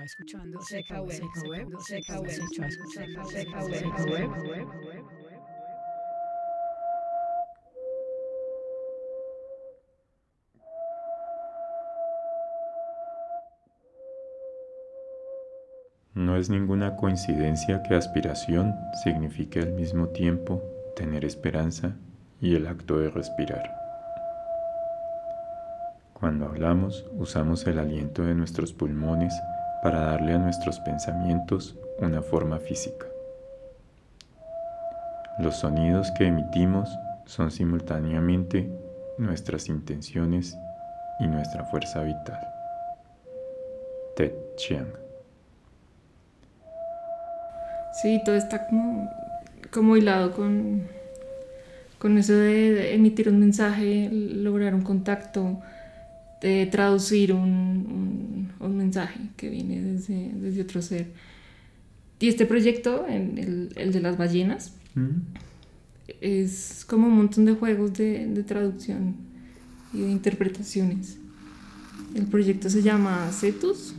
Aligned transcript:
Está 0.00 0.06
escuchando 0.06 0.62
Seca 0.62 1.02
Web, 1.02 1.10
Seca 1.12 1.42
Web, 1.42 1.68
Seca 1.80 2.20
Web, 2.20 2.30
Seca 2.30 3.64
Web, 3.64 3.74
Seca 3.74 4.02
Web. 4.06 4.30
No 16.14 16.36
es 16.36 16.48
ninguna 16.48 16.96
coincidencia 16.96 17.82
que 17.82 17.94
aspiración 17.94 18.74
signifique 19.04 19.60
al 19.60 19.72
mismo 19.72 20.08
tiempo 20.08 20.62
tener 20.96 21.26
esperanza 21.26 21.94
y 22.40 22.54
el 22.54 22.68
acto 22.68 22.98
de 22.98 23.10
respirar. 23.10 23.76
Cuando 26.14 26.46
hablamos, 26.46 27.04
usamos 27.18 27.66
el 27.66 27.78
aliento 27.78 28.22
de 28.24 28.34
nuestros 28.34 28.72
pulmones 28.72 29.34
para 29.82 30.00
darle 30.00 30.34
a 30.34 30.38
nuestros 30.38 30.78
pensamientos 30.80 31.76
una 31.98 32.22
forma 32.22 32.58
física. 32.58 33.06
Los 35.38 35.56
sonidos 35.56 36.10
que 36.12 36.26
emitimos 36.26 36.88
son 37.26 37.50
simultáneamente 37.50 38.68
nuestras 39.18 39.68
intenciones 39.68 40.56
y 41.18 41.26
nuestra 41.26 41.64
fuerza 41.64 42.02
vital. 42.02 42.40
Ted 44.16 44.32
Chiang. 44.56 44.88
Sí, 48.02 48.20
todo 48.24 48.34
está 48.34 48.66
como, 48.66 49.10
como 49.70 49.96
hilado 49.96 50.32
con, 50.32 50.86
con 51.98 52.18
eso 52.18 52.32
de 52.32 52.94
emitir 52.94 53.28
un 53.28 53.40
mensaje, 53.40 54.08
lograr 54.10 54.74
un 54.74 54.82
contacto, 54.82 55.60
de 56.40 56.66
traducir 56.66 57.32
un, 57.32 57.40
un, 57.42 58.29
mensaje 58.90 59.20
que 59.36 59.48
viene 59.48 59.80
desde, 59.80 60.32
desde, 60.34 60.62
otro 60.62 60.82
ser. 60.82 61.06
Y 62.18 62.28
este 62.28 62.44
proyecto, 62.44 63.06
el, 63.06 63.70
el 63.76 63.92
de 63.92 64.00
las 64.00 64.18
ballenas, 64.18 64.74
es 66.20 66.84
como 66.88 67.06
un 67.06 67.16
montón 67.16 67.44
de 67.44 67.54
juegos 67.54 67.94
de, 67.94 68.26
de, 68.26 68.42
traducción 68.42 69.14
y 69.94 70.00
de 70.00 70.10
interpretaciones. 70.10 71.18
El 72.14 72.26
proyecto 72.26 72.68
se 72.68 72.82
llama 72.82 73.30
Cetus 73.32 73.94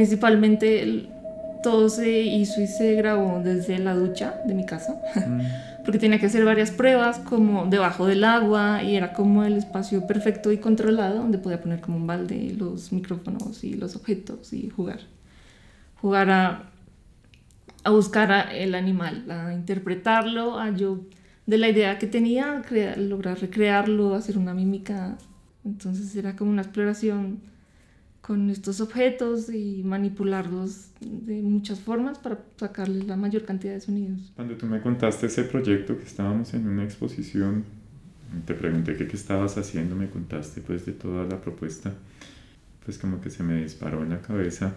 Principalmente 0.00 1.10
todo 1.62 1.90
se 1.90 2.22
hizo 2.22 2.62
y 2.62 2.66
se 2.66 2.94
grabó 2.94 3.42
desde 3.44 3.78
la 3.78 3.94
ducha 3.94 4.40
de 4.46 4.54
mi 4.54 4.64
casa, 4.64 4.98
mm. 5.14 5.40
porque 5.84 5.98
tenía 5.98 6.18
que 6.18 6.24
hacer 6.24 6.42
varias 6.42 6.70
pruebas 6.70 7.18
como 7.18 7.66
debajo 7.66 8.06
del 8.06 8.24
agua 8.24 8.82
y 8.82 8.96
era 8.96 9.12
como 9.12 9.44
el 9.44 9.58
espacio 9.58 10.06
perfecto 10.06 10.52
y 10.52 10.56
controlado 10.56 11.16
donde 11.16 11.36
podía 11.36 11.60
poner 11.60 11.82
como 11.82 11.98
un 11.98 12.06
balde 12.06 12.56
los 12.58 12.92
micrófonos 12.92 13.62
y 13.62 13.74
los 13.74 13.94
objetos 13.94 14.54
y 14.54 14.70
jugar. 14.70 15.00
Jugar 16.00 16.30
a, 16.30 16.70
a 17.84 17.90
buscar 17.90 18.32
a 18.32 18.56
el 18.56 18.74
animal, 18.74 19.30
a 19.30 19.52
interpretarlo, 19.52 20.58
a 20.58 20.70
yo 20.70 21.00
de 21.44 21.58
la 21.58 21.68
idea 21.68 21.98
que 21.98 22.06
tenía, 22.06 22.62
lograr 22.96 23.38
recrearlo, 23.38 24.14
hacer 24.14 24.38
una 24.38 24.54
mímica. 24.54 25.18
Entonces 25.62 26.16
era 26.16 26.36
como 26.36 26.50
una 26.52 26.62
exploración 26.62 27.50
con 28.30 28.48
estos 28.48 28.80
objetos 28.80 29.50
y 29.52 29.82
manipularlos 29.84 30.90
de 31.00 31.42
muchas 31.42 31.80
formas 31.80 32.16
para 32.16 32.38
sacarles 32.58 33.08
la 33.08 33.16
mayor 33.16 33.44
cantidad 33.44 33.72
de 33.72 33.80
sonidos. 33.80 34.30
Cuando 34.36 34.54
tú 34.54 34.66
me 34.66 34.80
contaste 34.80 35.26
ese 35.26 35.42
proyecto 35.42 35.98
que 35.98 36.04
estábamos 36.04 36.54
en 36.54 36.68
una 36.68 36.84
exposición, 36.84 37.64
te 38.46 38.54
pregunté 38.54 38.94
qué, 38.94 39.08
qué 39.08 39.16
estabas 39.16 39.58
haciendo, 39.58 39.96
me 39.96 40.08
contaste 40.08 40.60
pues 40.60 40.86
de 40.86 40.92
toda 40.92 41.24
la 41.24 41.40
propuesta, 41.40 41.92
pues 42.84 42.98
como 42.98 43.20
que 43.20 43.30
se 43.30 43.42
me 43.42 43.62
disparó 43.62 44.04
en 44.04 44.10
la 44.10 44.20
cabeza 44.20 44.76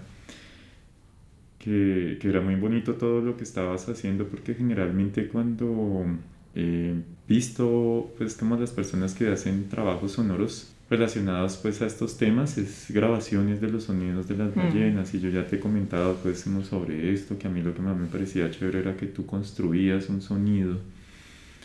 que, 1.60 2.18
que 2.20 2.28
era 2.28 2.42
muy 2.42 2.56
bonito 2.56 2.96
todo 2.96 3.22
lo 3.22 3.38
que 3.38 3.44
estabas 3.44 3.88
haciendo 3.88 4.30
porque 4.30 4.56
generalmente 4.56 5.28
cuando 5.28 6.08
he 6.56 6.96
visto 7.28 8.16
pues 8.18 8.34
como 8.34 8.56
las 8.56 8.72
personas 8.72 9.14
que 9.14 9.28
hacen 9.28 9.70
trabajos 9.70 10.14
sonoros 10.14 10.73
relacionados 10.94 11.58
pues 11.58 11.82
a 11.82 11.88
estos 11.88 12.18
temas 12.18 12.60
es 12.60 12.86
grabaciones 12.90 13.60
de 13.60 13.70
los 13.70 13.86
sonidos 13.86 14.28
de 14.28 14.38
las 14.38 14.54
ballenas. 14.54 15.12
Y 15.16 15.20
yo 15.20 15.30
ya 15.30 15.48
te 15.48 15.56
he 15.56 15.60
comentado 15.60 16.18
pues 16.22 16.46
sobre 16.70 17.12
esto 17.12 17.38
que 17.40 17.48
a 17.48 17.50
mí 17.50 17.62
lo 17.62 17.74
que 17.74 17.82
más 17.82 17.98
me 17.98 18.06
parecía 18.06 18.52
chévere 18.52 18.80
era 18.80 18.96
que 18.96 19.08
tú 19.08 19.26
construías 19.26 20.10
un 20.10 20.22
sonido 20.22 20.78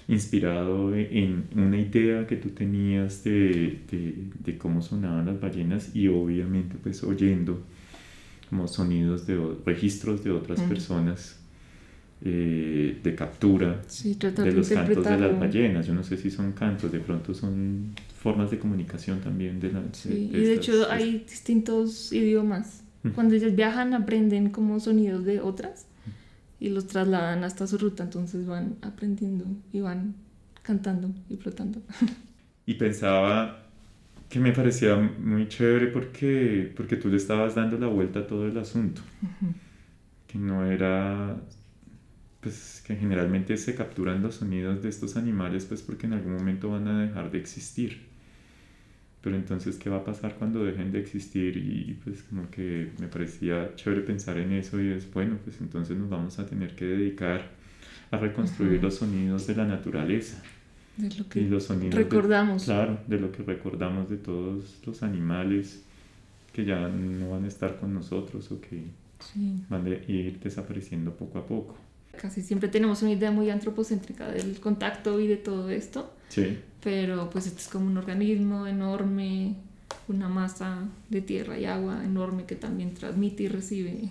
inspirado 0.09 0.95
en 0.95 1.45
una 1.55 1.79
idea 1.79 2.27
que 2.27 2.37
tú 2.37 2.49
tenías 2.49 3.23
de, 3.23 3.81
de, 4.43 4.57
cómo 4.57 4.81
sonaban 4.81 5.27
las 5.27 5.39
ballenas 5.39 5.95
y 5.95 6.09
obviamente 6.09 6.77
pues 6.83 7.05
oyendo 7.05 7.63
como 8.49 8.67
sonidos 8.67 9.27
de 9.27 9.39
registros 9.67 10.25
de 10.25 10.31
otras 10.31 10.63
personas 10.63 11.39
eh, 12.21 12.99
de 13.03 13.15
captura 13.15 13.81
de 14.05 14.53
los 14.53 14.69
cantos 14.69 15.05
de 15.05 15.19
las 15.19 15.39
ballenas. 15.39 15.87
Yo 15.87 15.95
no 15.95 16.03
sé 16.03 16.17
si 16.17 16.31
son 16.31 16.53
cantos, 16.53 16.91
de 16.91 17.01
pronto 17.01 17.33
son 17.33 17.95
formas 18.21 18.51
de 18.51 18.59
comunicación 18.59 19.21
también 19.21 19.61
de 19.61 19.73
la... 19.73 19.83
Sí, 19.93 20.31
y 20.33 20.41
de 20.41 20.55
hecho 20.55 20.91
hay 20.91 21.25
distintos 21.29 22.13
idiomas. 22.13 22.83
Cuando 23.15 23.35
ellos 23.37 23.55
viajan 23.55 23.95
aprenden 23.95 24.51
como 24.51 24.81
sonidos 24.81 25.25
de 25.25 25.41
otras 25.41 25.87
y 26.59 26.71
los 26.71 26.89
trasladan 26.89 27.45
hasta 27.45 27.67
su 27.67 27.79
ruta, 27.79 28.03
entonces 28.03 28.47
van 28.47 28.77
aprendiendo 28.83 29.47
y 29.73 29.81
van 29.81 30.15
cantando 30.63 31.11
y 31.31 31.37
flotando. 31.37 31.81
Y 32.67 32.75
pensaba 32.75 33.63
que 34.29 34.41
me 34.41 34.53
parecía 34.53 34.97
muy 34.97 35.49
chévere 35.49 35.87
porque, 35.87 36.71
porque 36.77 36.97
tú 36.97 37.09
le 37.09 37.17
estabas 37.17 37.55
dando 37.55 37.79
la 37.79 37.87
vuelta 37.87 38.19
a 38.19 38.27
todo 38.27 38.47
el 38.47 38.59
asunto, 38.59 39.01
que 40.27 40.39
no 40.39 40.67
era 40.67 41.41
pues 42.41 42.83
que 42.87 42.95
generalmente 42.97 43.57
se 43.57 43.75
capturan 43.75 44.23
los 44.23 44.37
sonidos 44.37 44.83
de 44.83 44.89
estos 44.89 45.17
animales 45.17 45.65
pues 45.65 45.83
porque 45.83 46.07
en 46.07 46.13
algún 46.13 46.35
momento 46.37 46.71
van 46.71 46.87
a 46.89 47.01
dejar 47.03 47.31
de 47.31 47.39
existir. 47.39 48.07
Pero 49.21 49.35
entonces, 49.35 49.77
¿qué 49.77 49.91
va 49.91 49.97
a 49.99 50.05
pasar 50.05 50.37
cuando 50.37 50.65
dejen 50.65 50.93
de 50.93 51.01
existir? 51.01 51.57
Y 51.57 51.99
pues 52.05 52.23
como 52.23 52.49
que 52.51 52.93
me 53.01 53.09
parecía 53.09 53.75
chévere 53.75 54.03
pensar 54.03 54.39
en 54.39 54.53
eso 54.53 54.81
y 54.81 54.89
es, 54.93 55.13
bueno, 55.13 55.39
pues 55.43 55.61
entonces 55.61 55.97
nos 55.99 56.09
vamos 56.09 56.39
a 56.39 56.47
tener 56.47 56.77
que 56.77 56.85
dedicar 56.85 57.51
a 58.13 58.17
reconstruir 58.17 58.81
los 58.83 58.95
sonidos 58.95 59.47
de 59.49 59.57
la 59.57 59.67
naturaleza. 59.67 60.41
De 60.97 61.11
lo 61.17 61.29
que 61.29 61.41
y 61.41 61.49
los 61.49 61.65
sonidos 61.65 61.95
de- 61.97 62.05
recordamos. 62.05 62.65
claro, 62.65 63.01
de 63.09 63.19
lo 63.21 63.33
que 63.33 63.43
recordamos 63.43 64.09
de 64.09 64.17
todos 64.19 64.81
los 64.87 65.03
animales 65.03 65.83
que 66.53 66.65
ya 66.65 66.89
no 66.89 67.31
van 67.31 67.45
a 67.45 67.49
estar 67.49 67.79
con 67.79 67.93
nosotros 67.93 68.51
o 68.53 68.61
que 68.61 68.85
Sí. 69.21 69.61
van 69.69 69.85
a 69.85 69.89
ir 69.91 70.39
desapareciendo 70.39 71.13
poco 71.13 71.39
a 71.41 71.47
poco. 71.47 71.77
Casi 72.17 72.43
siempre 72.43 72.69
tenemos 72.69 73.03
una 73.03 73.13
idea 73.13 73.31
muy 73.31 73.51
antropocéntrica 73.51 74.29
del 74.29 74.61
contacto 74.61 75.21
y 75.21 75.29
de 75.29 75.37
todo 75.37 75.71
esto, 75.71 76.13
Sí, 76.29 76.59
pero 76.83 77.31
pues 77.31 77.47
esto 77.47 77.59
es 77.61 77.69
como 77.69 77.87
un 77.87 77.97
organismo 77.97 78.67
enorme, 78.67 79.57
una 80.09 80.29
masa 80.29 80.89
de 81.11 81.21
tierra 81.23 81.59
y 81.59 81.67
agua 81.67 82.05
enorme 82.05 82.45
que 82.45 82.57
también 82.57 82.95
transmite 82.95 83.45
y 83.45 83.49
recibe. 83.49 84.11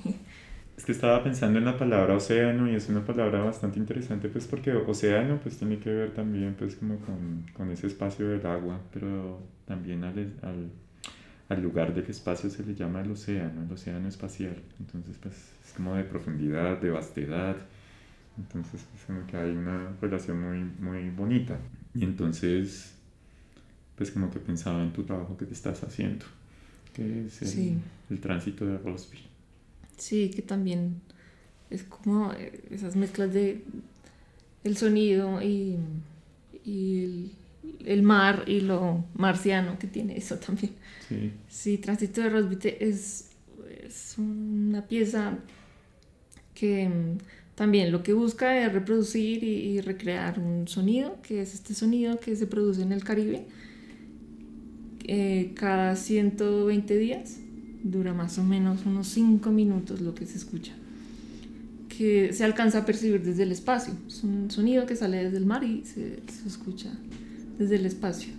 es 0.77 0.85
que 0.85 0.91
estaba 0.91 1.23
pensando 1.23 1.57
en 1.59 1.65
la 1.65 1.77
palabra 1.77 2.15
océano 2.15 2.69
y 2.69 2.75
es 2.75 2.87
una 2.89 3.03
palabra 3.05 3.41
bastante 3.43 3.79
interesante 3.79 4.29
pues 4.29 4.45
porque 4.45 4.71
océano 4.73 5.39
pues 5.41 5.57
tiene 5.57 5.79
que 5.79 5.89
ver 5.89 6.13
también 6.13 6.55
pues 6.57 6.75
como 6.75 6.97
con, 6.99 7.45
con 7.53 7.71
ese 7.71 7.87
espacio 7.87 8.29
del 8.29 8.45
agua, 8.45 8.79
pero 8.93 9.41
también 9.65 10.03
al, 10.03 10.19
al, 10.43 10.71
al 11.49 11.61
lugar 11.63 11.93
del 11.95 12.05
espacio 12.05 12.49
se 12.49 12.63
le 12.63 12.75
llama 12.75 13.01
el 13.01 13.11
océano, 13.11 13.63
el 13.63 13.71
océano 13.71 14.07
espacial, 14.07 14.55
entonces 14.79 15.17
pues 15.21 15.35
es 15.65 15.73
como 15.73 15.95
de 15.95 16.03
profundidad, 16.03 16.77
de 16.79 16.91
vastedad, 16.91 17.55
entonces 18.37 18.81
pues 18.91 19.03
como 19.05 19.25
que 19.27 19.37
hay 19.37 19.51
una 19.51 19.93
relación 20.01 20.41
muy, 20.41 20.63
muy 20.79 21.09
bonita 21.09 21.57
y 21.95 22.03
entonces 22.03 22.93
pues 23.95 24.11
como 24.11 24.29
que 24.29 24.39
pensaba 24.39 24.83
en 24.83 24.93
tu 24.93 25.03
trabajo 25.03 25.35
que 25.37 25.45
te 25.45 25.53
estás 25.53 25.83
haciendo, 25.83 26.25
que 26.93 27.25
es 27.27 27.41
el, 27.41 27.47
Sí. 27.47 27.77
el 28.09 28.19
tránsito 28.21 28.65
de 28.65 28.77
Rosby. 28.77 29.19
Sí, 29.97 30.29
que 30.29 30.43
también 30.43 31.01
es 31.69 31.83
como 31.83 32.31
esas 32.69 32.95
mezclas 32.95 33.33
de 33.33 33.63
el 34.63 34.77
sonido 34.77 35.41
y, 35.41 35.77
y 36.63 37.03
el, 37.03 37.31
el 37.85 38.03
mar 38.03 38.43
y 38.47 38.61
lo 38.61 39.05
marciano 39.15 39.79
que 39.79 39.87
tiene 39.87 40.17
eso 40.17 40.37
también. 40.37 40.73
Sí, 41.07 41.31
Sí, 41.49 41.77
Tránsito 41.79 42.21
de 42.21 42.29
Rosbite 42.29 42.87
es, 42.87 43.29
es 43.83 44.15
una 44.17 44.85
pieza 44.87 45.37
que 46.53 46.89
también 47.57 47.91
lo 47.91 48.03
que 48.03 48.13
busca 48.13 48.63
es 48.63 48.71
reproducir 48.71 49.43
y, 49.43 49.81
recrear 49.81 50.37
un 50.37 50.67
sonido, 50.67 51.17
que 51.23 51.41
es 51.41 51.55
este 51.55 51.73
sonido 51.73 52.19
que 52.19 52.35
se 52.35 52.45
produce 52.45 52.83
en 52.83 52.91
el 52.91 53.03
Caribe 53.03 53.47
eh, 55.05 55.53
cada 55.55 55.95
120 55.95 56.97
días. 56.99 57.39
Dura 57.81 58.13
más 58.13 58.37
o 58.37 58.43
menos 58.43 58.85
unos 58.85 59.07
5 59.07 59.49
minutos 59.49 60.01
lo 60.01 60.13
que 60.13 60.27
se 60.27 60.37
escucha. 60.37 60.73
Que 61.89 62.31
se 62.31 62.43
alcanza 62.43 62.77
a 62.77 62.85
percibir 62.85 63.23
desde 63.23 63.41
el 63.41 63.51
espacio. 63.51 63.95
Es 64.07 64.23
un 64.23 64.51
sonido 64.51 64.85
que 64.85 64.95
sale 64.95 65.23
desde 65.23 65.37
el 65.37 65.47
mar 65.47 65.63
y 65.63 65.83
se, 65.83 66.19
se 66.31 66.47
escucha 66.47 66.91
desde 67.57 67.77
el 67.77 67.87
espacio. 67.87 68.33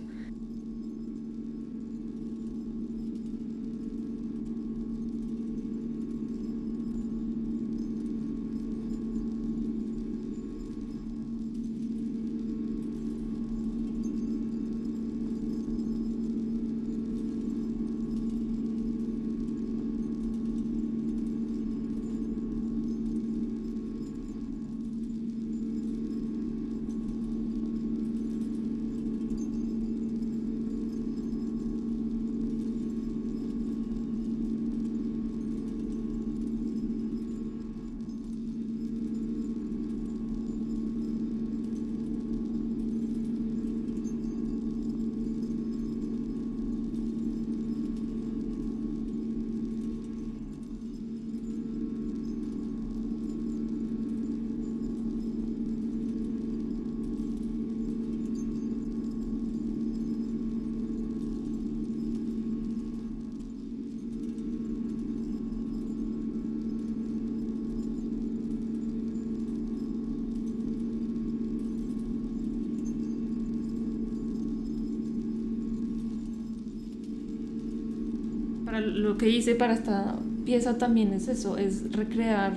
Lo 78.79 79.17
que 79.17 79.29
hice 79.29 79.55
para 79.55 79.73
esta 79.73 80.17
pieza 80.45 80.77
también 80.77 81.13
es 81.13 81.27
eso, 81.27 81.57
es 81.57 81.91
recrear 81.91 82.55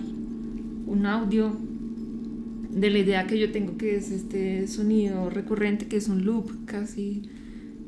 un 0.86 1.06
audio 1.06 1.56
de 2.70 2.90
la 2.90 2.98
idea 2.98 3.26
que 3.26 3.38
yo 3.38 3.52
tengo 3.52 3.76
que 3.76 3.96
es 3.96 4.10
este 4.10 4.66
sonido 4.66 5.30
recurrente, 5.30 5.86
que 5.86 5.96
es 5.96 6.08
un 6.08 6.24
loop 6.24 6.64
casi 6.64 7.22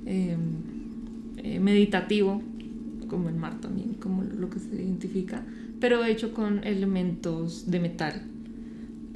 eh, 0.06 0.36
eh, 1.38 1.60
meditativo, 1.60 2.42
como 3.08 3.28
el 3.28 3.34
mar 3.34 3.60
también, 3.60 3.94
como 3.94 4.22
lo 4.22 4.50
que 4.50 4.58
se 4.58 4.74
identifica, 4.74 5.42
pero 5.80 6.04
hecho 6.04 6.32
con 6.34 6.64
elementos 6.64 7.70
de 7.70 7.80
metal. 7.80 8.22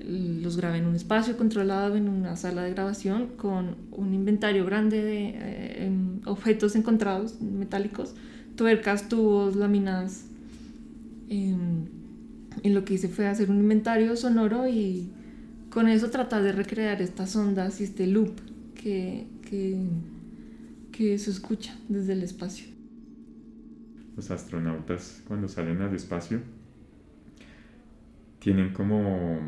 Los 0.07 0.57
grabé 0.57 0.79
en 0.79 0.87
un 0.87 0.95
espacio 0.95 1.37
controlado, 1.37 1.97
en 1.97 2.09
una 2.09 2.37
sala 2.37 2.63
de 2.63 2.71
grabación, 2.71 3.29
con 3.37 3.77
un 3.93 4.15
inventario 4.15 4.65
grande 4.65 5.03
de 5.03 5.29
eh, 5.29 5.87
em, 5.87 6.21
objetos 6.25 6.77
encontrados 6.77 7.41
metálicos, 7.43 8.15
tuercas, 8.59 9.09
tubos, 9.09 9.57
láminas. 9.57 10.27
em, 11.31 11.87
y 12.63 12.71
lo 12.71 12.85
que 12.85 12.95
hice 12.95 13.09
fue 13.09 13.27
hacer 13.27 13.51
un 13.51 13.59
inventario 13.59 14.17
sonoro 14.17 14.67
y 14.67 15.11
con 15.71 15.89
eso 15.89 16.11
tratar 16.11 16.43
de 16.43 16.53
recrear 16.53 17.01
estas 17.01 17.37
ondas 17.37 17.81
y 17.81 17.85
este 17.85 18.07
loop 18.07 18.33
que, 18.75 19.27
que, 19.49 19.79
que 20.91 21.19
se 21.19 21.31
escucha 21.31 21.77
desde 21.89 22.15
el 22.15 22.23
espacio. 22.23 22.67
los 24.17 24.31
astronautas 24.33 25.23
cuando 25.29 25.47
salen 25.47 25.81
al 25.81 25.95
espacio 25.95 26.41
tienen 28.41 28.73
como, 28.73 29.39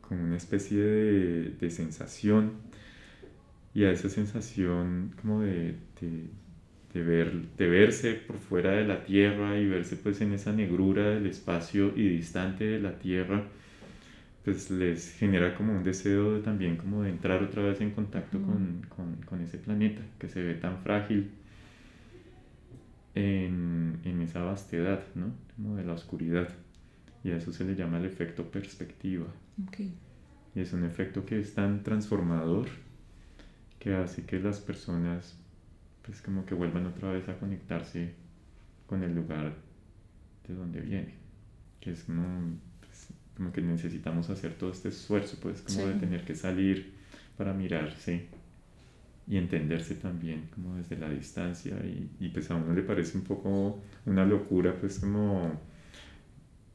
como 0.00 0.24
una 0.24 0.36
especie 0.36 0.82
de, 0.82 1.70
sensación 1.70 2.52
y 3.74 3.84
a 3.84 3.92
esa 3.92 4.08
sensación 4.08 5.14
como 5.20 5.42
de, 5.42 5.76
de 6.94 7.02
ver, 7.02 7.32
de 7.56 7.68
verse 7.68 8.14
por 8.14 8.36
fuera 8.36 8.72
de 8.72 8.86
la 8.86 9.04
Tierra 9.04 9.58
y 9.58 9.66
verse 9.66 9.96
pues 9.96 10.20
en 10.20 10.32
esa 10.32 10.52
negrura 10.52 11.10
del 11.10 11.26
espacio 11.26 11.92
y 11.94 12.08
distante 12.08 12.64
de 12.64 12.80
la 12.80 12.98
Tierra 12.98 13.44
pues 14.44 14.70
les 14.70 15.12
genera 15.12 15.54
como 15.54 15.74
un 15.74 15.84
deseo 15.84 16.34
de, 16.34 16.40
también 16.40 16.76
como 16.76 17.02
de 17.02 17.10
entrar 17.10 17.42
otra 17.42 17.62
vez 17.62 17.80
en 17.82 17.90
contacto 17.90 18.40
con, 18.40 18.86
con, 18.88 19.16
con 19.26 19.42
ese 19.42 19.58
planeta 19.58 20.00
que 20.18 20.28
se 20.28 20.42
ve 20.42 20.54
tan 20.54 20.78
frágil 20.78 21.30
en, 23.14 24.00
en 24.04 24.22
esa 24.22 24.42
vastedad, 24.42 25.02
¿no? 25.14 25.32
Como 25.56 25.76
de 25.76 25.84
la 25.84 25.92
oscuridad. 25.92 26.48
Y 27.24 27.30
a 27.30 27.36
eso 27.36 27.52
se 27.52 27.64
le 27.64 27.74
llama 27.74 27.98
el 27.98 28.06
efecto 28.06 28.50
perspectiva. 28.50 29.26
Okay. 29.66 29.92
Y 30.54 30.60
es 30.60 30.72
un 30.72 30.84
efecto 30.84 31.26
que 31.26 31.40
es 31.40 31.52
tan 31.52 31.82
transformador 31.82 32.68
que 33.78 33.94
hace 33.94 34.24
que 34.24 34.38
las 34.40 34.60
personas 34.60 35.38
pues 36.08 36.22
como 36.22 36.46
que 36.46 36.54
vuelvan 36.54 36.86
otra 36.86 37.12
vez 37.12 37.28
a 37.28 37.38
conectarse 37.38 38.14
con 38.86 39.02
el 39.02 39.14
lugar 39.14 39.52
de 40.48 40.54
donde 40.54 40.80
viene. 40.80 41.12
Que 41.80 41.92
es 41.92 42.04
como, 42.04 42.56
pues, 42.80 43.08
como 43.36 43.52
que 43.52 43.60
necesitamos 43.60 44.30
hacer 44.30 44.54
todo 44.54 44.72
este 44.72 44.88
esfuerzo, 44.88 45.36
pues 45.42 45.60
como 45.60 45.86
de 45.86 45.94
tener 45.94 46.24
que 46.24 46.34
salir 46.34 46.94
para 47.36 47.52
mirarse 47.52 48.26
y 49.26 49.36
entenderse 49.36 49.96
también 49.96 50.48
como 50.54 50.76
desde 50.76 50.96
la 50.96 51.10
distancia 51.10 51.76
y, 51.84 52.10
y 52.18 52.30
pues 52.30 52.50
a 52.50 52.54
uno 52.54 52.72
le 52.72 52.80
parece 52.80 53.18
un 53.18 53.24
poco 53.24 53.82
una 54.06 54.24
locura 54.24 54.74
pues 54.80 54.98
como 55.00 55.60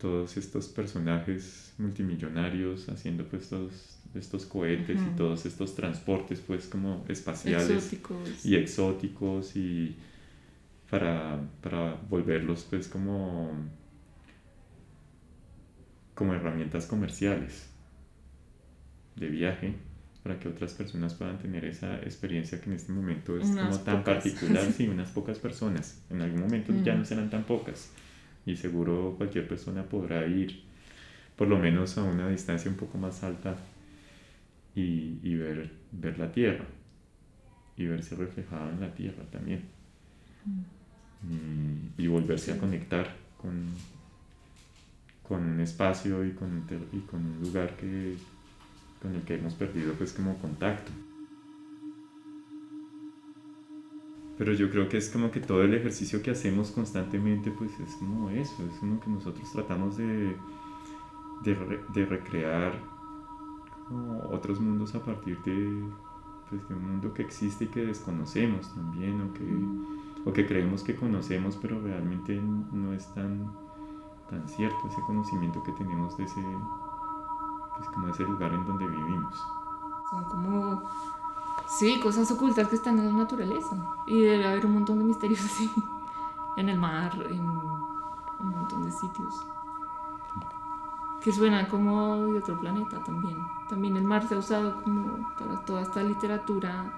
todos 0.03 0.35
estos 0.35 0.67
personajes 0.67 1.73
multimillonarios 1.77 2.89
haciendo 2.89 3.23
pues 3.25 3.47
todos 3.47 3.97
estos 4.13 4.45
cohetes 4.45 4.99
y 4.99 5.15
todos 5.15 5.45
estos 5.45 5.75
transportes 5.75 6.41
pues 6.45 6.67
como 6.67 7.05
espaciales 7.07 7.69
Exóticos. 7.69 8.45
y 8.45 8.55
exóticos 8.57 9.55
y 9.55 9.95
para, 10.89 11.39
para 11.61 11.95
volverlos 12.09 12.67
pues 12.69 12.89
como 12.89 13.49
como 16.15 16.33
herramientas 16.33 16.85
comerciales 16.85 17.69
de 19.15 19.29
viaje 19.29 19.73
para 20.21 20.37
que 20.37 20.49
otras 20.49 20.73
personas 20.73 21.13
puedan 21.13 21.37
tener 21.39 21.63
esa 21.63 21.95
experiencia 21.99 22.59
que 22.59 22.69
en 22.69 22.75
este 22.75 22.91
momento 22.91 23.37
es 23.37 23.45
Unas 23.45 23.63
como 23.63 23.79
tan 23.85 23.99
pocas. 24.03 24.15
particular, 24.15 24.69
sí, 24.77 24.89
unas 24.89 25.11
pocas 25.11 25.39
personas. 25.39 26.01
En 26.09 26.21
algún 26.21 26.41
momento 26.41 26.73
ya 26.83 26.93
no 26.95 27.03
serán 27.05 27.29
tan 27.29 27.43
pocas 27.43 27.89
y 28.45 28.55
seguro 28.55 29.15
cualquier 29.17 29.47
persona 29.47 29.83
podrá 29.83 30.25
ir 30.25 30.63
por 31.35 31.47
lo 31.47 31.57
menos 31.57 31.97
a 31.97 32.03
una 32.03 32.29
distancia 32.29 32.69
un 32.69 32.77
poco 32.77 32.97
más 32.97 33.23
alta 33.23 33.55
y, 34.75 35.19
y 35.23 35.35
ver, 35.35 35.71
ver 35.91 36.19
la 36.19 36.31
Tierra 36.31 36.65
y 37.77 37.85
verse 37.85 38.15
reflejada 38.15 38.69
en 38.71 38.81
la 38.81 38.93
Tierra 38.93 39.23
también 39.31 39.61
y, 41.97 42.03
y 42.03 42.07
volverse 42.07 42.51
a 42.51 42.57
conectar 42.57 43.15
con, 43.41 43.67
con 45.27 45.43
un 45.43 45.59
espacio 45.59 46.25
y 46.25 46.31
con, 46.31 46.51
un 46.51 46.89
y 46.91 46.99
con 46.99 47.25
un 47.25 47.41
lugar 47.41 47.75
que, 47.77 48.15
con 49.01 49.15
el 49.15 49.21
que 49.21 49.35
hemos 49.35 49.53
perdido 49.53 49.93
pues 49.93 50.13
como 50.13 50.37
contacto. 50.37 50.91
Pero 54.37 54.53
yo 54.53 54.69
creo 54.69 54.89
que 54.89 54.97
es 54.97 55.09
como 55.09 55.29
que 55.29 55.39
todo 55.39 55.63
el 55.63 55.73
ejercicio 55.73 56.21
que 56.21 56.31
hacemos 56.31 56.71
constantemente 56.71 57.51
pues 57.51 57.79
es 57.79 57.95
como 57.95 58.29
eso, 58.31 58.63
es 58.63 58.79
como 58.79 58.99
que 58.99 59.09
nosotros 59.09 59.51
tratamos 59.51 59.97
de, 59.97 60.35
de, 61.43 61.79
de 61.93 62.05
recrear 62.05 62.73
como 63.87 64.19
otros 64.31 64.59
mundos 64.59 64.95
a 64.95 65.03
partir 65.03 65.41
de, 65.43 65.83
pues, 66.49 66.67
de 66.67 66.75
un 66.75 66.87
mundo 66.87 67.13
que 67.13 67.21
existe 67.21 67.65
y 67.65 67.67
que 67.67 67.85
desconocemos 67.85 68.73
también 68.73 69.21
o 69.21 69.33
que, 69.33 70.29
o 70.29 70.33
que 70.33 70.45
creemos 70.47 70.83
que 70.83 70.95
conocemos 70.95 71.57
pero 71.61 71.81
realmente 71.81 72.39
no 72.41 72.93
es 72.93 73.13
tan, 73.13 73.51
tan 74.29 74.47
cierto 74.47 74.77
ese 74.87 75.01
conocimiento 75.01 75.61
que 75.63 75.71
tenemos 75.73 76.17
de 76.17 76.23
ese, 76.23 76.41
pues, 77.77 77.89
como 77.89 78.07
ese 78.07 78.23
lugar 78.23 78.53
en 78.53 78.65
donde 78.65 78.87
vivimos. 78.87 79.35
Son 80.09 80.23
como, 80.25 80.83
sí, 81.67 81.99
cosas 81.99 82.29
ocultas 82.31 82.67
que 82.67 82.75
están 82.75 82.99
en 82.99 83.07
la 83.07 83.13
naturaleza. 83.13 83.75
Y 84.07 84.21
debe 84.21 84.45
haber 84.47 84.65
un 84.65 84.73
montón 84.73 84.99
de 84.99 85.05
misterios 85.05 85.43
así. 85.43 85.69
En 86.55 86.69
el 86.69 86.77
mar, 86.77 87.11
en 87.31 87.39
un 87.39 88.49
montón 88.49 88.83
de 88.83 88.91
sitios. 88.91 89.33
Que 91.23 91.31
suenan 91.31 91.65
como 91.65 92.27
de 92.27 92.37
otro 92.37 92.59
planeta 92.59 93.03
también. 93.03 93.37
También 93.69 93.97
el 93.97 94.03
mar 94.03 94.27
se 94.27 94.35
ha 94.35 94.37
usado 94.37 94.79
como 94.83 95.33
para 95.39 95.65
toda 95.65 95.81
esta 95.81 96.03
literatura 96.03 96.93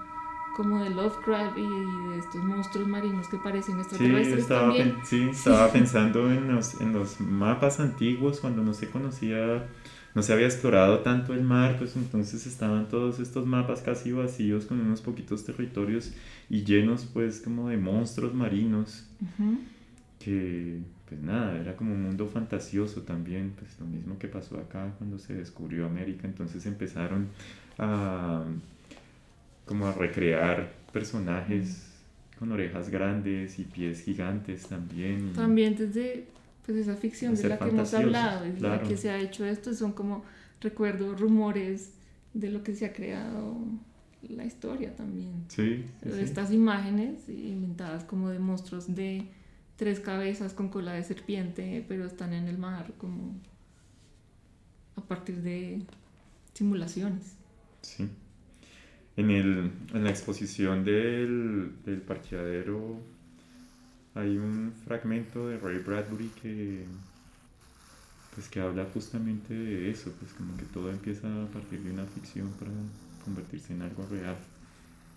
como 0.58 0.84
de 0.84 0.90
Lovecraft 0.90 1.58
y 1.58 1.68
de 1.70 2.18
estos 2.18 2.44
monstruos 2.44 2.88
marinos 2.88 3.28
que 3.28 3.38
parecen 3.38 3.76
Sí, 3.76 3.82
extraterrestres 3.82 4.40
estaba, 4.40 4.62
también. 4.68 4.98
sí, 5.04 5.22
estaba 5.32 5.70
pensando 5.72 6.30
en 6.32 6.54
los, 6.54 6.82
en 6.82 6.92
los 6.94 7.22
mapas 7.22 7.80
antiguos 7.80 8.40
cuando 8.40 8.62
no 8.64 8.74
se 8.74 8.90
conocía, 8.90 9.68
no 10.16 10.24
se 10.24 10.32
había 10.32 10.46
explorado 10.46 11.00
tanto 11.00 11.34
el 11.34 11.44
mar, 11.44 11.76
pues 11.78 11.96
entonces 11.98 12.48
estaban 12.48 12.88
todos 12.88 13.20
estos 13.20 13.46
mapas 13.46 13.82
casi 13.82 14.14
vacíos 14.14 14.66
con 14.66 14.80
unos 14.80 15.02
poquitos 15.02 15.44
territorios 15.44 16.14
y 16.50 16.64
llenos 16.64 17.06
pues 17.14 17.42
como 17.42 17.70
de 17.70 17.78
monstruos 17.78 18.34
marinos. 18.34 19.06
Que 20.18 20.80
pues 21.10 21.22
nada, 21.22 21.60
era 21.60 21.76
como 21.76 21.94
un 21.94 22.02
mundo 22.02 22.28
fantasioso 22.28 23.02
también, 23.02 23.54
pues 23.60 23.78
lo 23.80 23.86
mismo 23.86 24.18
que 24.18 24.28
pasó 24.28 24.58
acá 24.58 24.96
cuando 24.98 25.20
se 25.20 25.36
descubrió 25.36 25.86
América, 25.86 26.28
entonces 26.28 26.66
empezaron 26.66 27.28
a 27.78 28.44
como 29.66 29.88
a 29.88 29.94
recrear 29.94 30.72
personajes 30.94 31.92
con 32.40 32.52
orejas 32.52 32.90
grandes 32.90 33.60
y 33.60 33.64
pies 33.64 34.02
gigantes 34.02 34.68
también. 34.68 35.34
También 35.34 35.76
desde 35.76 36.26
pues, 36.66 36.78
esa 36.80 36.96
ficción 36.96 37.36
De 37.36 37.48
la 37.48 37.60
que 37.60 37.70
hemos 37.70 37.94
hablado, 37.94 38.44
de 38.44 38.54
la 38.54 38.58
claro. 38.58 38.88
que 38.88 38.98
se 38.98 39.10
ha 39.10 39.20
hecho 39.20 39.46
esto, 39.46 39.74
son 39.74 39.94
como 39.94 40.24
recuerdos, 40.62 41.20
rumores 41.20 41.92
de 42.34 42.50
lo 42.50 42.64
que 42.64 42.76
se 42.76 42.86
ha 42.86 42.94
creado 42.94 43.58
la 44.30 44.46
historia 44.46 44.96
también. 44.96 45.46
Sí, 45.50 45.86
sí, 46.02 46.10
sí. 46.12 46.20
Estas 46.20 46.52
imágenes 46.52 47.30
inventadas 47.30 48.04
como 48.04 48.30
de 48.30 48.40
monstruos 48.40 48.94
de 48.94 49.28
tres 49.76 50.00
cabezas 50.00 50.54
con 50.54 50.70
cola 50.70 50.94
de 50.94 51.04
serpiente, 51.04 51.86
pero 51.88 52.06
están 52.06 52.34
en 52.34 52.48
el 52.48 52.58
mar, 52.58 52.94
como 52.98 53.36
a 54.96 55.02
partir 55.02 55.42
de 55.42 55.84
simulaciones. 56.54 57.36
Sí. 57.82 58.10
En, 59.18 59.30
el, 59.30 59.72
en 59.94 60.04
la 60.04 60.10
exposición 60.10 60.84
del, 60.84 61.74
del 61.86 62.02
parqueadero 62.02 63.00
hay 64.16 64.38
un 64.38 64.74
fragmento 64.86 65.48
de 65.48 65.58
Ray 65.60 65.80
Bradbury 65.80 66.30
que, 66.42 66.86
pues, 68.34 68.50
que 68.50 68.60
habla 68.60 68.86
justamente 68.94 69.54
de 69.54 69.90
eso, 69.92 70.12
pues 70.20 70.34
como 70.34 70.56
que 70.58 70.66
todo 70.66 70.90
empieza 70.92 71.28
a 71.44 71.48
partir 71.48 71.82
de 71.82 71.92
una 71.92 72.06
ficción 72.06 72.50
para 72.60 72.72
convertirse 73.24 73.74
en 73.74 73.82
algo 73.82 74.06
real. 74.10 74.36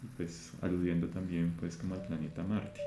Y 0.02 0.06
pues 0.16 0.52
aludiendo 0.62 1.08
también 1.08 1.52
pues 1.58 1.76
como 1.76 1.94
al 1.94 2.06
planeta 2.06 2.44
Marte. 2.44 2.80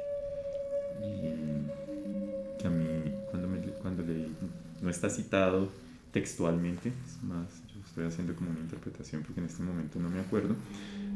Y 1.04 2.60
que 2.62 2.68
a 2.68 2.70
mí 2.70 2.86
cuando, 3.30 3.48
me, 3.50 3.58
cuando 3.82 4.04
leí, 4.04 4.34
no 4.82 4.90
está 4.90 5.10
citado 5.10 5.70
textualmente, 6.14 6.90
es 7.06 7.24
más, 7.24 7.48
yo 7.74 7.82
estoy 7.86 8.06
haciendo 8.06 8.36
como 8.36 8.52
una 8.52 8.60
interpretación 8.60 9.24
porque 9.24 9.42
en 9.42 9.48
este 9.48 9.64
momento 9.64 10.00
no 10.00 10.10
me 10.10 10.20
acuerdo 10.20 10.56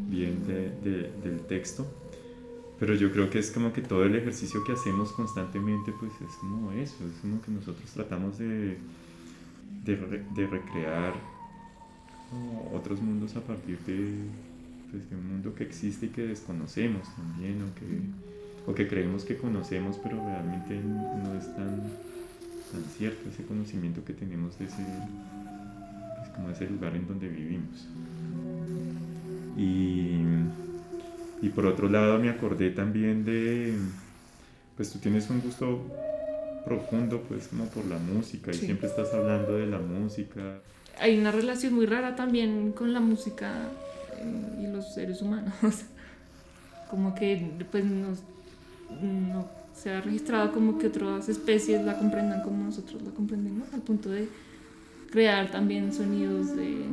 bien 0.10 0.46
de- 0.48 0.72
de- 0.84 1.12
del 1.24 1.42
texto, 1.48 1.86
pero 2.80 2.94
yo 2.94 3.12
creo 3.12 3.30
que 3.30 3.40
es 3.40 3.52
como 3.52 3.72
que 3.72 3.82
todo 3.82 4.04
el 4.04 4.16
ejercicio 4.16 4.64
que 4.64 4.74
hacemos 4.74 5.12
constantemente 5.14 5.94
pues 6.00 6.12
es 6.14 6.36
como 6.38 6.72
eso, 6.74 7.06
es 7.06 7.20
como 7.22 7.42
que 7.42 7.52
nosotros 7.52 7.90
tratamos 7.92 8.38
de, 8.38 8.78
de, 9.86 10.24
de 10.36 10.48
recrear 10.48 11.14
otros 12.74 13.02
mundos 13.02 13.36
a 13.36 13.42
partir 13.42 13.78
de, 13.80 14.16
pues, 14.92 15.10
de 15.10 15.16
un 15.16 15.28
mundo 15.28 15.54
que 15.56 15.64
existe 15.64 16.08
y 16.08 16.10
que 16.10 16.28
desconocemos 16.28 17.04
también 17.16 17.62
o 17.64 17.76
que, 17.76 18.72
o 18.72 18.76
que 18.76 18.88
creemos 18.88 19.24
que 19.24 19.38
conocemos 19.38 19.98
pero 20.04 20.18
realmente 20.18 20.80
no 20.84 21.34
es 21.36 21.46
tan, 21.56 21.82
tan 22.72 22.84
cierto 22.98 23.30
ese 23.30 23.44
conocimiento 23.44 24.04
que 24.04 24.14
tenemos 24.14 24.58
de 24.60 24.66
ese, 24.66 24.86
pues, 26.18 26.30
como 26.30 26.50
ese 26.50 26.70
lugar 26.70 26.96
en 26.96 27.08
donde 27.08 27.30
vivimos. 27.30 27.88
Y, 29.58 30.20
y 31.42 31.50
por 31.50 31.66
otro 31.66 31.90
lado 31.90 32.18
me 32.20 32.30
acordé 32.30 32.70
también 32.72 33.26
de, 33.26 33.76
pues 34.78 34.92
tú 34.92 35.00
tienes 35.00 35.30
un 35.30 35.42
gusto 35.42 35.82
profundo 36.66 37.22
pues 37.28 37.48
como 37.48 37.66
por 37.66 37.86
la 37.86 37.98
música 38.00 38.52
y 38.52 38.56
siempre 38.56 38.88
estás 38.88 39.14
hablando 39.14 39.54
de 39.56 39.68
la 39.68 39.80
música. 39.80 40.60
Hay 41.00 41.18
una 41.20 41.32
relación 41.32 41.74
muy 41.74 41.86
rara 41.86 42.16
también 42.16 42.72
con 42.72 42.94
la 42.94 43.00
música 43.00 43.68
eh, 44.18 44.64
y 44.64 44.68
los 44.68 44.94
seres 44.94 45.22
humanos. 45.22 45.54
como 46.90 47.14
que 47.16 47.52
pues 47.72 47.84
nos- 47.86 48.20
no 49.02 49.48
se 49.76 49.90
ha 49.92 50.00
registrado 50.02 50.52
como 50.54 50.78
que 50.78 50.88
otras 50.88 51.28
especies 51.28 51.84
la 51.84 51.98
comprendan 51.98 52.42
como 52.44 52.64
nosotros 52.64 53.02
la 53.02 53.12
comprendemos, 53.12 53.68
al 53.74 53.82
punto 53.82 54.10
de 54.10 54.30
crear 55.12 55.52
también 55.52 55.92
sonidos 55.94 56.56
de- 56.56 56.86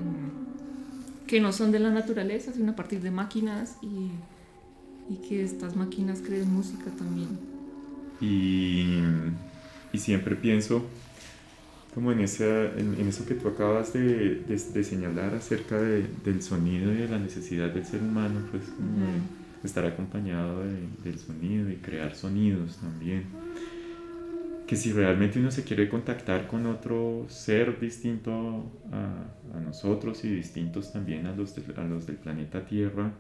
que 1.33 1.41
no 1.41 1.51
son 1.51 1.73
de 1.73 1.79
la 1.79 1.89
naturaleza, 1.89 2.53
sino 2.53 2.73
a 2.73 2.77
partir 2.77 3.01
de 3.01 3.11
máquinas 3.11 3.79
y, 3.81 4.11
y 5.11 5.17
que 5.27 5.43
estas 5.43 5.77
máquinas 5.77 6.21
creen 6.21 6.53
música 6.53 6.91
también. 6.99 7.31
Y, 8.21 8.99
y 9.95 9.99
siempre 9.99 10.37
pienso 10.37 10.85
como 11.95 12.13
en, 12.13 12.21
esa, 12.21 12.67
en, 12.77 12.97
en 13.01 13.09
eso 13.09 13.25
que 13.25 13.33
tú 13.35 13.49
acabas 13.49 13.95
de, 13.95 14.03
de- 14.47 14.71
de 14.75 14.85
señalar 14.85 15.35
acerca 15.35 15.81
de- 15.81 16.07
del 16.23 16.43
sonido 16.43 16.93
y 16.93 16.97
de 16.97 17.09
la 17.09 17.19
necesidad 17.19 17.71
del 17.71 17.87
ser 17.87 18.03
humano, 18.03 18.41
pues 18.51 18.65
como 18.65 19.07
estar 19.65 19.87
acompañado 19.87 20.61
de- 20.65 20.87
del 21.03 21.19
sonido 21.19 21.71
y 21.71 21.77
crear 21.77 22.15
sonidos 22.15 22.77
también. 22.77 23.25
Que 24.73 24.77
si 24.79 24.91
realmente 24.91 25.39
uno 25.39 25.51
se 25.51 25.65
quiere 25.65 25.87
contactar 25.87 26.47
con 26.47 26.65
otro 26.65 27.27
ser 27.29 27.79
distinto 27.79 28.73
a, 28.91 29.27
a 29.55 29.61
nosotros 29.61 30.25
y 30.25 30.31
distintos 30.35 30.95
también 30.95 31.27
a 31.27 31.37
los, 31.37 31.55
de- 31.55 31.75
a 31.79 31.85
los 31.85 32.07
del 32.07 32.17
planeta 32.17 32.65
Tierra, 32.65 33.13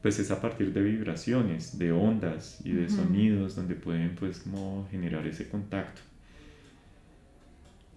pues 0.00 0.20
es 0.20 0.30
a 0.30 0.40
partir 0.40 0.72
de 0.72 0.82
vibraciones, 0.82 1.76
de 1.76 1.90
ondas 1.90 2.60
y 2.64 2.70
de 2.70 2.84
Ujú. 2.84 2.94
sonidos 2.98 3.56
donde 3.56 3.74
pueden 3.74 4.14
pues 4.14 4.38
como 4.38 4.86
generar 4.88 5.26
ese 5.26 5.48
contacto. 5.48 6.02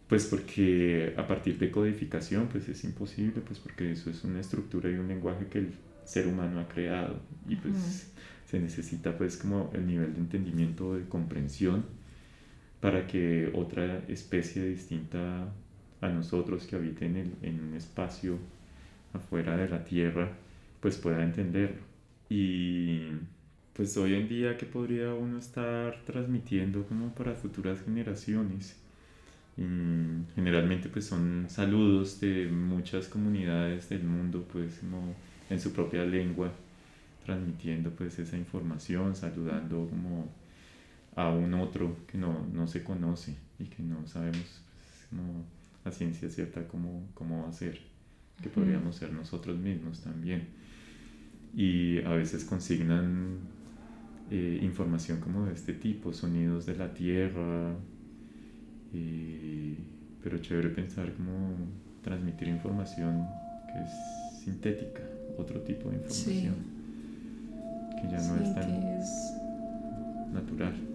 Pues 0.08 0.26
porque 0.26 1.14
a 1.16 1.28
partir 1.28 1.60
de 1.60 1.70
codificación 1.70 2.48
pues 2.48 2.68
es 2.70 2.84
imposible, 2.84 3.42
pues 3.46 3.60
porque 3.60 3.92
eso 3.92 4.10
es 4.10 4.24
una 4.24 4.40
estructura 4.40 4.90
y 4.90 4.96
un 4.96 5.08
lenguaje 5.08 5.46
que 5.46 5.60
el 5.60 5.74
ser 6.06 6.26
humano 6.26 6.60
ha 6.60 6.68
creado 6.68 7.22
y 7.48 7.56
pues 7.56 7.76
Ujú. 7.76 8.22
se 8.50 8.60
necesita 8.60 9.16
pues 9.16 9.38
como 9.38 9.70
el 9.76 9.86
nivel 9.86 10.16
de 10.16 10.22
entendimiento, 10.22 10.96
de 10.96 11.08
comprensión 11.08 11.99
para 12.82 13.08
que 13.08 13.52
otra 13.54 14.04
especie 14.08 14.66
distinta 14.66 15.48
a 16.02 16.10
nosotros 16.10 16.66
que 16.66 16.76
habite 16.76 17.06
en, 17.06 17.36
en 17.42 17.60
un 17.60 17.74
espacio 17.76 18.38
afuera 19.14 19.58
de 19.58 19.70
la 19.70 19.84
Tierra, 19.84 20.30
pues 20.80 20.98
pueda 20.98 21.24
entenderlo. 21.24 21.82
Y 22.30 23.08
pues 23.74 23.96
hoy 23.98 24.16
en 24.16 24.28
día, 24.28 24.58
¿qué 24.58 24.66
podría 24.66 25.14
uno 25.14 25.40
estar 25.40 26.02
transmitiendo 26.06 26.84
como 26.86 27.14
para 27.14 27.34
futuras 27.34 27.82
generaciones? 27.84 28.78
Generalmente 30.36 30.88
pues 30.88 31.06
son 31.06 31.48
saludos 31.50 32.22
de 32.22 32.48
muchas 32.48 33.08
comunidades 33.10 33.90
del 33.90 34.04
mundo, 34.04 34.46
pues 34.52 34.80
en 35.50 35.60
su 35.60 35.74
propia 35.74 36.06
lengua, 36.06 36.52
transmitiendo 37.26 37.90
pues 37.92 38.18
esa 38.20 38.38
información, 38.38 39.16
saludando 39.16 39.88
como 39.90 40.30
a 41.20 41.30
un 41.30 41.54
otro 41.56 41.98
que 42.08 42.18
no, 42.18 42.48
no 42.54 42.66
se 42.66 42.82
conoce 42.82 43.36
y 43.60 43.66
que 43.66 43.84
no 43.84 44.08
sabemos 44.08 44.38
pues, 44.40 45.08
como 45.10 45.44
a 45.84 45.92
ciencia 45.92 46.30
cierta 46.30 46.66
cómo, 46.66 47.10
cómo 47.14 47.44
va 47.44 47.50
a 47.50 47.52
ser, 47.52 47.78
que 48.42 48.48
podríamos 48.48 48.96
ser 48.96 49.12
nosotros 49.12 49.58
mismos 49.58 50.00
también. 50.00 50.48
Y 51.54 52.00
a 52.04 52.12
veces 52.12 52.46
consignan 52.46 53.40
eh, 54.32 54.60
información 54.62 55.20
como 55.20 55.46
de 55.46 55.54
este 55.54 55.74
tipo, 55.74 56.14
sonidos 56.14 56.66
de 56.66 56.78
la 56.78 56.94
tierra, 56.94 57.76
pero 60.24 60.38
chévere 60.38 60.70
pensar 60.70 61.14
cómo 61.16 61.54
transmitir 62.02 62.48
información 62.48 63.28
que 63.68 63.84
es 63.84 64.42
sintética, 64.42 65.02
otro 65.38 65.60
tipo 65.62 65.90
de 65.90 65.98
información, 65.98 66.56
que 68.02 68.10
ya 68.10 68.22
no 68.22 68.42
es 68.42 68.56
tan 68.56 70.34
natural. 70.34 70.89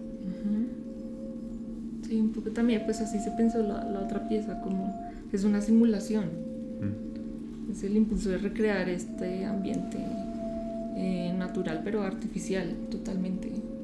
Sí, 2.07 2.19
un 2.19 2.31
poco 2.31 2.51
también, 2.51 2.83
pues 2.85 3.01
así 3.01 3.19
se 3.19 3.31
pensó 3.31 3.63
la, 3.63 3.83
la 3.83 3.99
otra 4.01 4.27
pieza, 4.27 4.61
como 4.61 4.93
es 5.35 5.43
una 5.43 5.61
simulación. 5.61 6.25
Mm. 6.81 7.71
Es 7.71 7.83
el 7.83 7.97
impulso 7.97 8.29
de 8.29 8.37
recrear 8.37 8.87
este 8.89 9.45
ambiente 9.45 9.97
eh, 10.95 11.33
natural, 11.37 11.81
pero 11.83 12.03
artificial 12.03 12.73
totalmente. 12.89 13.49
Mm. 13.49 13.75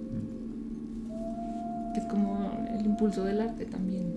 Que 1.94 2.00
es 2.00 2.06
como 2.06 2.66
el 2.78 2.86
impulso 2.86 3.24
del 3.24 3.42
arte 3.42 3.66
también. 3.66 4.14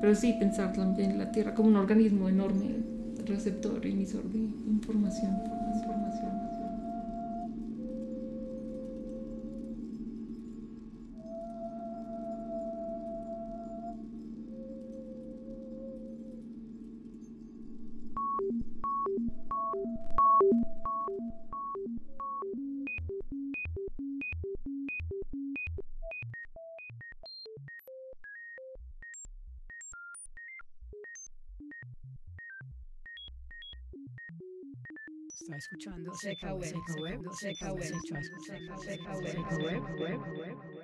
Pero 0.00 0.14
sí, 0.14 0.34
pensar 0.38 0.72
también 0.74 1.18
la 1.18 1.32
Tierra 1.32 1.54
como 1.54 1.70
un 1.70 1.76
organismo 1.76 2.28
enorme, 2.28 2.76
receptor, 3.26 3.84
emisor 3.86 4.24
de 4.24 4.38
información. 4.38 5.30
información. 5.32 5.55
Escuchando 35.56 36.12
Seca 36.12 36.54
Web, 36.54 36.66
Seca 36.66 36.94
Web, 37.00 37.32
Seca 37.32 37.72
Web, 37.72 37.82
Seca 37.82 38.66
Web, 38.66 38.78
Seca 38.78 39.16
Web, 39.16 39.62
Web, 39.62 40.00
Web, 40.00 40.38
Web. 40.38 40.75